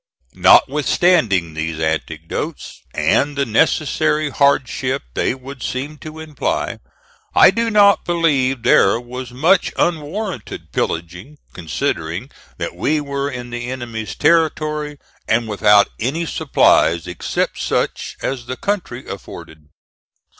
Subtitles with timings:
[0.33, 6.79] Notwithstanding these anecdotes, and the necessary hardship they would seem to imply,
[7.35, 13.69] I do not believe there was much unwarrantable pillaging considering that we were in the
[13.69, 19.67] enemy's territory and without any supplies except such as the country afforded.